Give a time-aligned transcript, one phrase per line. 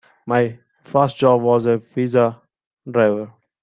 [0.25, 2.41] My first job was as a pizza
[2.89, 3.31] driver.